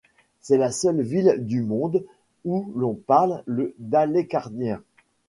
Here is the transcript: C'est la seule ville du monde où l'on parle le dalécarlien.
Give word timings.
C'est 0.39 0.57
la 0.57 0.71
seule 0.71 1.03
ville 1.03 1.35
du 1.45 1.61
monde 1.61 2.03
où 2.43 2.71
l'on 2.75 2.95
parle 2.95 3.43
le 3.45 3.75
dalécarlien. 3.77 4.81